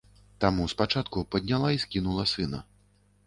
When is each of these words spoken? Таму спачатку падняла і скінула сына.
Таму 0.43 0.63
спачатку 0.71 1.23
падняла 1.35 1.69
і 1.75 1.81
скінула 1.85 2.27
сына. 2.35 2.63